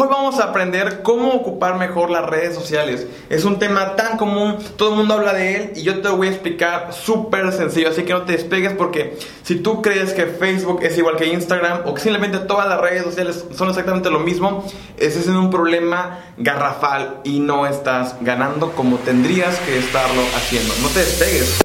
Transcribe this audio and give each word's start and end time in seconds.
Hoy 0.00 0.06
vamos 0.08 0.38
a 0.38 0.44
aprender 0.44 1.02
cómo 1.02 1.32
ocupar 1.32 1.76
mejor 1.76 2.08
las 2.08 2.24
redes 2.24 2.54
sociales. 2.54 3.08
Es 3.30 3.44
un 3.44 3.58
tema 3.58 3.96
tan 3.96 4.16
común, 4.16 4.56
todo 4.76 4.90
el 4.90 4.96
mundo 4.96 5.14
habla 5.14 5.32
de 5.32 5.56
él 5.56 5.72
y 5.74 5.82
yo 5.82 6.00
te 6.00 6.08
lo 6.08 6.16
voy 6.16 6.28
a 6.28 6.30
explicar 6.30 6.92
súper 6.92 7.52
sencillo, 7.52 7.88
así 7.88 8.04
que 8.04 8.12
no 8.12 8.22
te 8.22 8.34
despegues 8.34 8.74
porque 8.74 9.18
si 9.42 9.56
tú 9.56 9.82
crees 9.82 10.12
que 10.12 10.26
Facebook 10.26 10.84
es 10.84 10.96
igual 10.98 11.16
que 11.16 11.26
Instagram 11.26 11.80
o 11.84 11.94
que 11.94 12.00
simplemente 12.00 12.38
todas 12.38 12.68
las 12.68 12.80
redes 12.80 13.02
sociales 13.02 13.44
son 13.52 13.70
exactamente 13.70 14.08
lo 14.08 14.20
mismo, 14.20 14.64
ese 14.98 15.18
es 15.18 15.26
un 15.26 15.50
problema 15.50 16.20
garrafal 16.36 17.18
y 17.24 17.40
no 17.40 17.66
estás 17.66 18.14
ganando 18.20 18.70
como 18.76 18.98
tendrías 18.98 19.58
que 19.58 19.78
estarlo 19.78 20.22
haciendo. 20.36 20.74
No 20.80 20.90
te 20.90 21.00
despegues. 21.00 21.60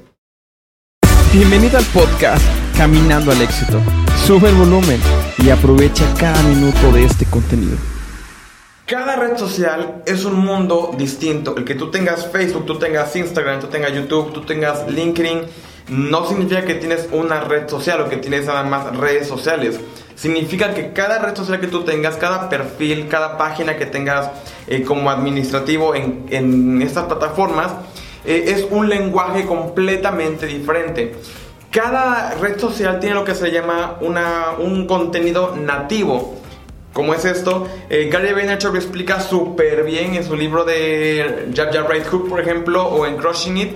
Bienvenido 1.32 1.78
al 1.78 1.86
podcast 1.86 2.44
Caminando 2.76 3.32
al 3.32 3.44
éxito. 3.44 3.80
Sube 4.26 4.50
el 4.50 4.56
volumen 4.56 5.00
y 5.38 5.52
aprovecha 5.52 6.04
cada 6.18 6.42
minuto 6.42 6.92
de 6.94 7.06
este 7.06 7.26
contenido. 7.26 7.93
Cada 8.86 9.16
red 9.16 9.38
social 9.38 10.04
es 10.06 10.26
un 10.26 10.36
mundo 10.36 10.94
distinto. 10.98 11.56
El 11.56 11.64
que 11.64 11.74
tú 11.74 11.90
tengas 11.90 12.28
Facebook, 12.28 12.66
tú 12.66 12.78
tengas 12.78 13.16
Instagram, 13.16 13.62
tú 13.62 13.68
tengas 13.68 13.94
YouTube, 13.94 14.34
tú 14.34 14.42
tengas 14.42 14.90
LinkedIn, 14.92 15.44
no 15.88 16.26
significa 16.28 16.66
que 16.66 16.76
tienes 16.76 17.08
una 17.14 17.40
red 17.40 17.70
social 17.70 18.02
o 18.02 18.10
que 18.10 18.18
tienes 18.18 18.46
nada 18.46 18.64
más 18.64 18.98
redes 18.98 19.26
sociales. 19.26 19.80
Significa 20.16 20.74
que 20.74 20.92
cada 20.92 21.20
red 21.20 21.34
social 21.34 21.62
que 21.62 21.68
tú 21.68 21.86
tengas, 21.86 22.18
cada 22.18 22.50
perfil, 22.50 23.08
cada 23.08 23.38
página 23.38 23.78
que 23.78 23.86
tengas 23.86 24.30
eh, 24.68 24.84
como 24.84 25.10
administrativo 25.10 25.96
en, 25.96 26.82
estas 26.82 27.06
plataformas, 27.06 27.72
eh, 28.26 28.46
es 28.48 28.68
un 28.70 28.90
lenguaje 28.90 29.46
completamente 29.46 30.46
diferente. 30.46 31.16
Cada 31.72 32.32
red 32.36 32.60
social 32.60 33.00
tiene 33.00 33.16
lo 33.16 33.24
que 33.24 33.34
se 33.34 33.50
llama 33.50 33.96
una, 34.02 34.52
un 34.60 34.88
contenido 34.88 35.56
nativo. 35.56 36.43
¿Cómo 36.94 37.16
es 37.16 37.26
esto? 37.26 37.68
Eh, 37.90 38.08
Gary 38.12 38.34
Vaynerchuk 38.34 38.72
lo 38.72 38.78
explica 38.78 39.20
súper 39.20 39.84
bien 39.84 40.14
en 40.14 40.24
su 40.24 40.36
libro 40.36 40.64
de 40.64 41.50
Jab 41.56 41.74
Jab 41.74 41.90
Right 41.90 42.06
Hook, 42.06 42.30
por 42.30 42.40
ejemplo, 42.40 42.86
o 42.86 43.08
en 43.08 43.18
Crushing 43.18 43.58
It. 43.58 43.72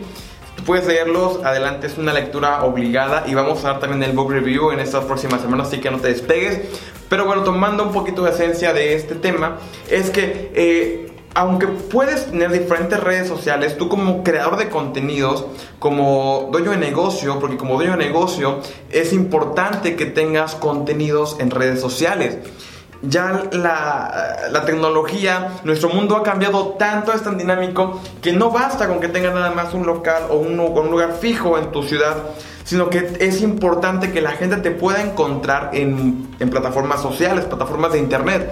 Tú 0.55 0.63
puedes 0.63 0.85
leerlos, 0.85 1.43
adelante, 1.43 1.87
es 1.87 1.97
una 1.97 2.13
lectura 2.13 2.63
obligada 2.63 3.23
y 3.25 3.33
vamos 3.33 3.65
a 3.65 3.69
dar 3.69 3.79
también 3.79 4.03
el 4.03 4.15
book 4.15 4.31
review 4.31 4.69
en 4.69 4.79
estas 4.79 5.05
próximas 5.05 5.41
semanas, 5.41 5.69
así 5.69 5.79
que 5.79 5.89
no 5.89 5.97
te 5.97 6.09
despegues. 6.09 6.61
Pero 7.09 7.25
bueno, 7.25 7.43
tomando 7.43 7.83
un 7.83 7.91
poquito 7.91 8.23
de 8.23 8.29
esencia 8.29 8.71
de 8.71 8.93
este 8.93 9.15
tema, 9.15 9.57
es 9.89 10.11
que 10.11 10.51
eh, 10.53 11.11
aunque 11.33 11.67
puedes 11.67 12.27
tener 12.27 12.51
diferentes 12.51 12.99
redes 12.99 13.27
sociales, 13.27 13.77
tú 13.77 13.89
como 13.89 14.23
creador 14.23 14.57
de 14.57 14.69
contenidos, 14.69 15.45
como 15.79 16.49
dueño 16.51 16.71
de 16.71 16.77
negocio, 16.77 17.39
porque 17.39 17.57
como 17.57 17.75
dueño 17.75 17.91
de 17.91 18.05
negocio 18.05 18.59
es 18.91 19.11
importante 19.11 19.95
que 19.95 20.05
tengas 20.05 20.53
contenidos 20.53 21.37
en 21.39 21.49
redes 21.49 21.81
sociales 21.81 22.39
ya 23.01 23.43
la, 23.51 24.63
tecnología, 24.65 25.59
nuestro 25.63 25.89
mundo 25.89 26.15
ha 26.15 26.23
cambiado 26.23 26.75
tanto, 26.79 27.13
es 27.13 27.23
tan 27.23 27.37
dinámico, 27.37 28.01
que 28.21 28.33
no 28.33 28.51
basta 28.51 28.87
con 28.87 28.99
que 28.99 29.07
tengas 29.07 29.33
nada 29.33 29.51
más 29.51 29.73
un 29.73 29.85
local 29.85 30.23
o 30.29 30.37
un, 30.37 30.57
lugar 30.57 31.17
fijo 31.19 31.57
en 31.57 31.71
tu 31.71 31.83
ciudad, 31.83 32.17
sino 32.63 32.89
que 32.89 33.17
es 33.19 33.41
importante 33.41 34.11
que 34.11 34.21
la 34.21 34.31
gente 34.31 34.57
te 34.57 34.71
pueda 34.71 35.01
encontrar 35.01 35.71
en, 35.73 36.27
plataformas 36.49 37.01
sociales, 37.01 37.45
plataformas 37.45 37.93
de 37.93 37.99
internet. 37.99 38.51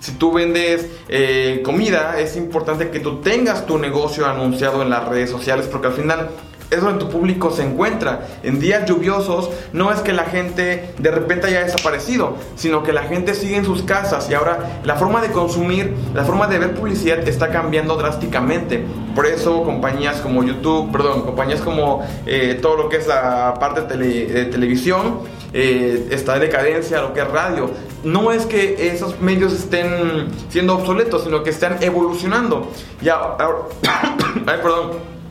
Si 0.00 0.12
tú 0.12 0.32
vendes 0.32 0.88
eh, 1.08 1.62
comida, 1.64 2.18
es 2.18 2.36
importante 2.36 2.90
que 2.90 2.98
tú 2.98 3.20
tengas 3.20 3.66
tu 3.66 3.78
negocio 3.78 4.26
anunciado 4.26 4.82
en 4.82 4.90
las 4.90 5.06
redes 5.06 5.30
sociales, 5.30 5.68
porque 5.70 5.88
al 5.88 5.92
final 5.92 6.30
es 6.72 6.80
donde 6.80 7.04
tu 7.04 7.10
público 7.10 7.50
se 7.50 7.62
encuentra. 7.62 8.26
En 8.42 8.58
días 8.58 8.86
lluviosos 8.86 9.50
no 9.72 9.92
es 9.92 10.00
que 10.00 10.12
la 10.12 10.24
gente 10.24 10.94
de 10.98 11.10
repente 11.10 11.46
haya 11.46 11.64
desaparecido, 11.64 12.36
sino 12.56 12.82
que 12.82 12.92
la 12.92 13.02
gente 13.02 13.34
sigue 13.34 13.56
en 13.56 13.64
sus 13.64 13.82
casas 13.82 14.28
y 14.30 14.34
ahora 14.34 14.80
la 14.84 14.96
forma 14.96 15.20
de 15.20 15.30
consumir, 15.30 15.94
la 16.14 16.24
forma 16.24 16.46
de 16.46 16.58
ver 16.58 16.74
publicidad 16.74 17.26
está 17.28 17.50
cambiando 17.50 17.96
drásticamente. 17.96 18.84
Por 19.14 19.26
eso 19.26 19.62
compañías 19.62 20.20
como 20.20 20.42
YouTube, 20.42 20.90
perdón, 20.90 21.22
compañías 21.22 21.60
como 21.60 22.04
eh, 22.26 22.58
todo 22.60 22.76
lo 22.76 22.88
que 22.88 22.96
es 22.96 23.06
la 23.06 23.54
parte 23.60 23.82
de, 23.96 24.46
televisión, 24.46 25.20
eh, 25.52 26.08
está 26.10 26.34
de 26.34 26.40
decadencia, 26.40 27.02
lo 27.02 27.12
que 27.12 27.20
es 27.20 27.28
radio. 27.28 27.70
No 28.04 28.32
es 28.32 28.46
que 28.46 28.88
esos 28.92 29.20
medios 29.20 29.52
estén 29.52 30.28
siendo 30.48 30.74
obsoletos, 30.74 31.24
sino 31.24 31.42
que 31.42 31.50
están 31.50 31.82
evolucionando. 31.82 32.70
Ya, 33.02 33.36
ay, 34.46 34.58
perdón. 34.62 35.21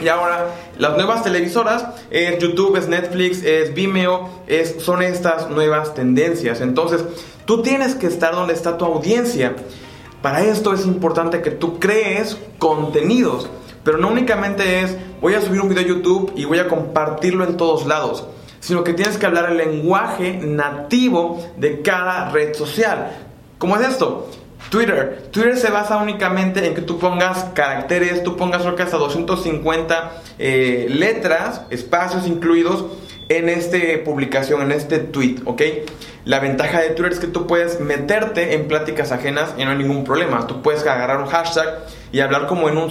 Y 0.00 0.08
ahora 0.08 0.54
las 0.78 0.96
nuevas 0.96 1.22
televisoras 1.22 1.86
es 2.10 2.38
YouTube, 2.38 2.76
es 2.76 2.88
Netflix, 2.88 3.42
es 3.42 3.72
Vimeo, 3.74 4.28
es, 4.46 4.76
son 4.82 5.02
estas 5.02 5.48
nuevas 5.48 5.94
tendencias. 5.94 6.60
Entonces, 6.60 7.02
tú 7.46 7.62
tienes 7.62 7.94
que 7.94 8.06
estar 8.06 8.34
donde 8.34 8.52
está 8.52 8.76
tu 8.76 8.84
audiencia. 8.84 9.56
Para 10.20 10.42
esto 10.42 10.74
es 10.74 10.84
importante 10.84 11.40
que 11.40 11.50
tú 11.50 11.78
crees 11.78 12.36
contenidos. 12.58 13.48
Pero 13.84 13.98
no 13.98 14.08
únicamente 14.08 14.80
es 14.80 14.96
voy 15.20 15.34
a 15.34 15.40
subir 15.40 15.60
un 15.60 15.68
video 15.68 15.84
a 15.84 15.86
YouTube 15.86 16.32
y 16.34 16.44
voy 16.44 16.58
a 16.58 16.68
compartirlo 16.68 17.44
en 17.44 17.56
todos 17.56 17.86
lados. 17.86 18.26
Sino 18.60 18.84
que 18.84 18.92
tienes 18.92 19.16
que 19.16 19.26
hablar 19.26 19.50
el 19.50 19.56
lenguaje 19.56 20.40
nativo 20.42 21.42
de 21.56 21.82
cada 21.82 22.30
red 22.30 22.54
social. 22.54 23.12
¿Cómo 23.58 23.76
es 23.76 23.88
esto? 23.88 24.28
Twitter. 24.70 25.28
Twitter 25.30 25.56
se 25.56 25.70
basa 25.70 25.96
únicamente 25.96 26.66
en 26.66 26.74
que 26.74 26.82
tú 26.82 26.98
pongas 26.98 27.44
caracteres, 27.54 28.22
tú 28.22 28.36
pongas 28.36 28.62
cerca 28.62 28.84
hasta 28.84 28.96
250 28.96 30.12
eh, 30.38 30.86
letras, 30.90 31.62
espacios 31.70 32.26
incluidos 32.26 32.84
en 33.28 33.48
esta 33.48 33.78
publicación, 34.04 34.62
en 34.62 34.72
este 34.72 34.98
tweet, 34.98 35.36
¿ok? 35.44 35.62
La 36.24 36.40
ventaja 36.40 36.80
de 36.80 36.90
Twitter 36.90 37.12
es 37.12 37.20
que 37.20 37.26
tú 37.28 37.46
puedes 37.46 37.80
meterte 37.80 38.54
en 38.54 38.66
pláticas 38.66 39.12
ajenas 39.12 39.54
y 39.56 39.64
no 39.64 39.70
hay 39.70 39.78
ningún 39.78 40.04
problema. 40.04 40.46
Tú 40.46 40.62
puedes 40.62 40.82
agarrar 40.82 41.20
un 41.20 41.26
hashtag 41.26 41.84
y 42.10 42.20
hablar 42.20 42.46
como 42.46 42.68
en 42.68 42.76
un 42.78 42.90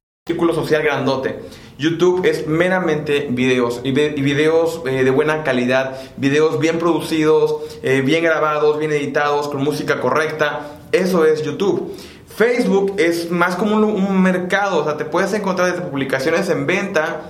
Círculo 0.27 0.53
social 0.53 0.83
grandote. 0.83 1.39
YouTube 1.79 2.27
es 2.27 2.45
meramente 2.45 3.25
videos 3.31 3.81
y, 3.83 3.89
videos 3.89 4.83
eh, 4.85 5.03
de 5.03 5.09
buena 5.09 5.41
calidad, 5.41 5.99
videos 6.15 6.59
bien 6.59 6.77
producidos, 6.77 7.55
eh, 7.81 8.01
bien 8.01 8.23
grabados, 8.23 8.77
bien 8.77 8.91
editados, 8.91 9.47
con 9.47 9.63
música 9.63 9.99
correcta. 9.99 10.77
Eso 10.91 11.25
es 11.25 11.41
YouTube. 11.41 11.91
Facebook 12.27 12.93
es 12.99 13.31
más 13.31 13.55
como 13.55 13.77
un, 13.77 14.21
mercado, 14.21 14.81
o 14.81 14.83
sea, 14.83 14.95
te 14.95 15.05
puedes 15.05 15.33
encontrar 15.33 15.71
desde 15.71 15.87
publicaciones 15.87 16.49
en 16.49 16.67
venta 16.67 17.21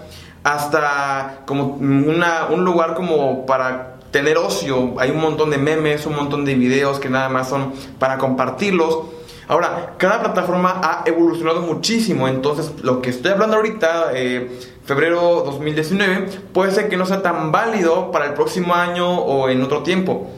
hasta 0.43 1.43
como 1.47 1.75
un 1.75 2.65
lugar 2.65 2.95
como 2.95 3.45
para 3.45 3.99
tener 4.11 4.35
ocio. 4.37 4.99
Hay 4.99 5.11
un 5.11 5.21
montón 5.21 5.49
de 5.49 5.57
memes, 5.57 6.05
un 6.05 6.17
montón 6.17 6.43
de 6.43 6.55
videos 6.55 6.99
que 6.99 7.07
nada 7.07 7.29
más 7.29 7.47
son 7.47 7.71
para 7.99 8.17
compartirlos. 8.17 9.20
Ahora, 9.47 9.95
cada 9.97 10.21
plataforma 10.21 10.79
ha 10.83 11.03
evolucionado 11.05 11.61
muchísimo, 11.61 12.27
entonces 12.27 12.71
lo 12.83 13.01
que 13.01 13.09
estoy 13.09 13.31
hablando 13.31 13.57
ahorita, 13.57 14.11
eh, 14.13 14.59
febrero 14.85 15.43
2019, 15.45 16.27
puede 16.53 16.71
ser 16.71 16.89
que 16.89 16.97
no 16.97 17.05
sea 17.05 17.21
tan 17.21 17.51
válido 17.51 18.11
para 18.11 18.25
el 18.25 18.33
próximo 18.33 18.73
año 18.73 19.09
o 19.09 19.49
en 19.49 19.61
otro 19.61 19.83
tiempo. 19.83 20.29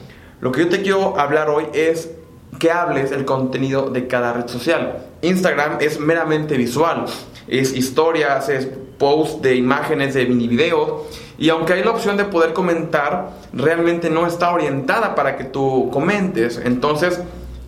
Lo 0.41 0.51
que 0.51 0.61
yo 0.61 0.69
te 0.69 0.81
quiero 0.81 1.19
hablar 1.19 1.49
hoy 1.49 1.67
es 1.73 2.11
que 2.59 2.71
hables 2.71 3.11
el 3.11 3.25
contenido 3.25 3.89
de 3.89 4.07
cada 4.07 4.33
red 4.33 4.47
social. 4.47 5.05
Instagram 5.21 5.77
es 5.79 5.99
meramente 5.99 6.57
visual, 6.57 7.05
es 7.47 7.73
historias, 7.75 8.49
es 8.49 8.67
posts 8.97 9.41
de 9.41 9.55
imágenes, 9.55 10.13
de 10.13 10.25
mini 10.25 10.47
videos. 10.47 11.03
Y 11.37 11.49
aunque 11.49 11.73
hay 11.73 11.83
la 11.83 11.91
opción 11.91 12.17
de 12.17 12.25
poder 12.25 12.53
comentar, 12.53 13.31
realmente 13.53 14.09
no 14.09 14.27
está 14.27 14.53
orientada 14.53 15.15
para 15.15 15.37
que 15.37 15.45
tú 15.45 15.89
comentes. 15.91 16.61
Entonces, 16.63 17.19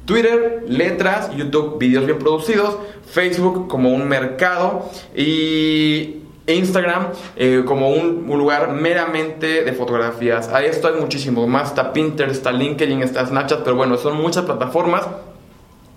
Twitter, 0.05 0.63
letras, 0.67 1.35
YouTube, 1.35 1.77
videos 1.79 2.05
bien 2.05 2.19
producidos, 2.19 2.77
Facebook 3.09 3.67
como 3.67 3.91
un 3.91 4.07
mercado 4.07 4.89
y 5.15 6.17
Instagram 6.47 7.07
eh, 7.35 7.63
como 7.65 7.89
un, 7.89 8.25
lugar 8.27 8.73
meramente 8.73 9.63
de 9.63 9.73
fotografías. 9.73 10.49
A 10.49 10.63
esto 10.63 10.87
hay 10.87 10.99
muchísimo 10.99 11.47
más. 11.47 11.69
Está 11.69 11.91
Pinterest, 11.91 12.35
está 12.35 12.51
LinkedIn, 12.51 13.01
está 13.01 13.25
Snapchat, 13.25 13.63
pero 13.63 13.75
bueno, 13.75 13.97
son 13.97 14.17
muchas 14.17 14.45
plataformas 14.45 15.07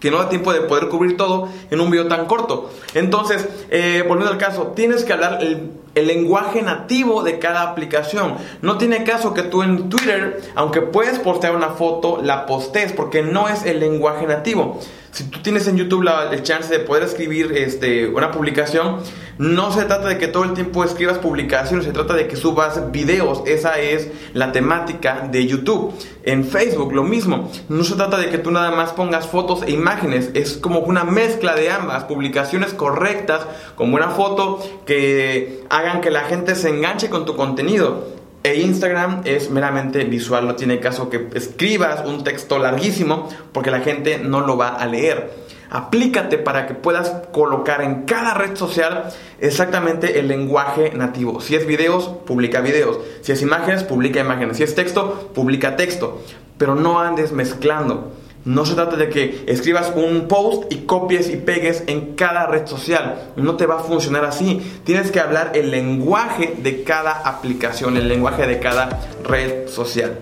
que 0.00 0.10
no 0.10 0.18
da 0.18 0.28
tiempo 0.28 0.52
de 0.52 0.60
poder 0.60 0.88
cubrir 0.88 1.16
todo 1.16 1.48
en 1.70 1.80
un 1.80 1.90
video 1.90 2.06
tan 2.06 2.26
corto. 2.26 2.70
Entonces, 2.94 3.48
eh, 3.70 4.04
volviendo 4.06 4.32
al 4.32 4.38
caso, 4.38 4.68
tienes 4.74 5.04
que 5.04 5.12
hablar 5.12 5.40
el, 5.42 5.70
lenguaje 5.94 6.62
nativo 6.62 7.24
de 7.24 7.40
cada 7.40 7.62
aplicación. 7.62 8.36
No 8.62 8.78
tiene 8.78 9.02
caso 9.02 9.34
que 9.34 9.42
tú 9.42 9.64
en 9.64 9.88
Twitter, 9.88 10.40
aunque 10.54 10.80
puedes 10.80 11.18
postear 11.18 11.56
una 11.56 11.70
foto, 11.70 12.20
la 12.22 12.46
postes 12.46 12.92
porque 12.92 13.22
no 13.22 13.48
es 13.48 13.64
el 13.64 13.80
lenguaje 13.80 14.24
nativo 14.24 14.78
si 15.10 15.24
tú 15.24 15.40
tienes 15.40 15.66
en 15.66 15.76
YouTube 15.76 16.02
la, 16.02 16.30
chance 16.42 16.72
de 16.72 16.80
poder 16.80 17.02
escribir 17.02 17.52
este, 17.56 18.06
una 18.06 18.30
publicación, 18.30 18.98
no 19.38 19.70
se 19.70 19.85
trata 19.85 20.08
de 20.08 20.19
que 20.19 20.26
todo 20.26 20.43
el 20.43 20.52
tiempo 20.52 20.82
escribas 20.82 21.19
publicaciones, 21.19 21.87
se 21.87 21.93
trata 21.93 22.14
de 22.14 22.26
que 22.26 22.35
subas 22.35 22.90
videos. 22.90 23.43
Esa 23.46 23.79
es 23.79 24.08
la 24.35 24.50
temática 24.50 25.29
de 25.31 25.46
YouTube. 25.46 25.94
En 26.25 26.44
Facebook 26.44 26.93
lo 26.93 27.05
mismo. 27.05 27.49
No 27.69 27.85
se 27.85 27.94
trata 27.94 28.19
de 28.19 28.31
que 28.31 28.38
tú 28.38 28.50
nada 28.50 28.73
más 28.73 28.93
pongas 28.93 29.29
fotos 29.29 29.62
e 29.62 29.70
imágenes. 29.70 30.31
Es 30.35 30.56
como 30.56 30.81
una 30.81 31.05
mezcla 31.05 31.55
de 31.55 31.70
ambas. 31.70 32.05
Publicaciones 32.05 32.75
correctas, 32.75 33.46
con 33.76 33.93
buena 33.93 34.11
foto, 34.11 34.58
que 34.85 35.64
hagan 35.70 36.00
que 36.00 36.11
la 36.11 36.25
gente 36.25 36.56
se 36.56 36.70
enganche 36.70 37.08
con 37.08 37.25
tu 37.25 37.37
contenido. 37.37 38.19
E 38.43 38.56
Instagram 38.56 39.23
es 39.25 39.50
meramente 39.50 40.05
visual, 40.05 40.46
no 40.46 40.55
tiene 40.55 40.81
caso 40.81 41.11
que 41.11 41.29
escribas 41.35 42.06
un 42.06 42.25
texto 42.25 42.58
larguísimo 42.58 43.29
porque 43.52 43.70
la 43.70 43.81
gente 43.81 44.19
no 44.19 44.40
lo 44.40 44.56
va 44.56 44.69
a 44.69 44.87
leer. 44.87 45.47
Aplícate 45.70 46.38
para 46.38 46.66
que 46.66 46.74
puedas 46.74 47.10
colocar 47.32 47.82
en 47.82 48.04
cada 48.04 48.34
red 48.34 48.56
social 48.56 49.10
exactamente 49.38 50.18
el 50.18 50.28
lenguaje 50.28 50.92
nativo. 50.94 51.40
Si 51.40 51.56
es 51.56 51.66
videos, 51.66 52.08
publica 52.26 52.60
videos. 52.60 52.98
Si 53.20 53.32
es 53.32 53.42
imágenes, 53.42 53.84
publica 53.84 54.20
imágenes. 54.20 54.56
Si 54.56 54.62
es 54.62 54.74
texto, 54.74 55.30
publica 55.34 55.76
texto. 55.76 56.22
Pero 56.56 56.74
no 56.74 57.00
andes 57.00 57.32
mezclando. 57.32 58.12
No 58.44 58.64
se 58.64 58.74
trata 58.74 58.96
de 58.96 59.10
que 59.10 59.44
escribas 59.46 59.92
un 59.94 60.26
post 60.26 60.72
y 60.72 60.86
copies 60.86 61.28
y 61.28 61.36
pegues 61.36 61.84
en 61.86 62.14
cada 62.14 62.46
red 62.46 62.66
social. 62.66 63.32
No 63.36 63.56
te 63.56 63.66
va 63.66 63.76
a 63.76 63.80
funcionar 63.80 64.24
así. 64.24 64.80
Tienes 64.84 65.10
que 65.10 65.20
hablar 65.20 65.52
el 65.54 65.70
lenguaje 65.70 66.54
de 66.56 66.82
cada 66.82 67.12
aplicación, 67.12 67.98
el 67.98 68.08
lenguaje 68.08 68.46
de 68.46 68.58
cada 68.58 69.00
red 69.22 69.68
social. 69.68 70.18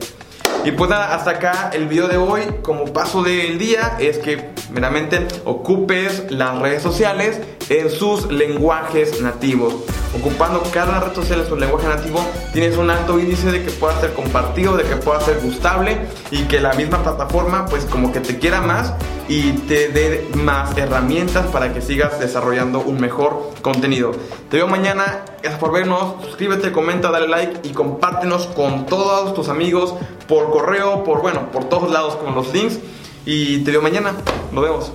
Y 0.64 0.72
pues 0.72 0.90
nada, 0.90 1.14
hasta 1.14 1.30
acá 1.30 1.70
el 1.72 1.86
video 1.86 2.08
de 2.08 2.16
hoy. 2.16 2.42
Como 2.62 2.86
paso 2.86 3.22
del 3.22 3.58
día 3.58 3.96
es 4.00 4.18
que 4.18 4.55
meramente 4.70 5.26
ocupes 5.44 6.30
las 6.30 6.58
redes 6.58 6.82
sociales 6.82 7.40
en 7.68 7.90
sus 7.90 8.30
lenguajes 8.30 9.20
nativos. 9.20 9.74
Ocupando 10.18 10.62
cada 10.72 11.00
red 11.00 11.14
social 11.14 11.40
en 11.40 11.46
su 11.46 11.56
lenguaje 11.56 11.88
nativo, 11.88 12.24
tienes 12.52 12.76
un 12.78 12.90
alto 12.90 13.18
índice 13.18 13.50
de 13.50 13.64
que 13.64 13.70
pueda 13.70 14.00
ser 14.00 14.14
compartido, 14.14 14.76
de 14.76 14.84
que 14.84 14.96
pueda 14.96 15.20
ser 15.20 15.40
gustable 15.40 15.98
y 16.30 16.44
que 16.44 16.60
la 16.60 16.72
misma 16.72 17.02
plataforma 17.02 17.66
pues 17.66 17.84
como 17.84 18.12
que 18.12 18.20
te 18.20 18.38
quiera 18.38 18.60
más 18.60 18.94
y 19.28 19.52
te 19.52 19.88
dé 19.88 20.28
más 20.34 20.76
herramientas 20.78 21.46
para 21.48 21.74
que 21.74 21.82
sigas 21.82 22.18
desarrollando 22.20 22.80
un 22.80 23.00
mejor 23.00 23.50
contenido. 23.60 24.12
Te 24.48 24.58
veo 24.58 24.68
mañana, 24.68 25.24
gracias 25.42 25.60
por 25.60 25.72
vernos, 25.72 26.24
suscríbete, 26.24 26.72
comenta, 26.72 27.10
dale 27.10 27.28
like 27.28 27.68
y 27.68 27.72
compártenos 27.72 28.46
con 28.46 28.86
todos 28.86 29.34
tus 29.34 29.48
amigos 29.48 29.94
por 30.28 30.50
correo, 30.50 31.04
por 31.04 31.20
bueno, 31.20 31.50
por 31.50 31.64
todos 31.64 31.90
lados 31.90 32.16
con 32.16 32.34
los 32.34 32.52
links 32.54 32.78
y 33.26 33.58
te 33.58 33.72
veo 33.72 33.82
mañana, 33.82 34.14
nos 34.52 34.64
vemos. 34.64 34.92